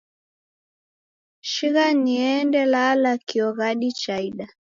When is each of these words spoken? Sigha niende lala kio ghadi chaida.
Sigha 1.51 1.85
niende 2.03 2.61
lala 2.73 3.11
kio 3.27 3.47
ghadi 3.57 3.89
chaida. 4.01 4.45